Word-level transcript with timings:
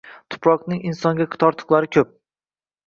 Tuproqning 0.35 0.81
insonga 0.93 1.29
tortiqlari 1.45 1.95
ko’p 1.99 2.19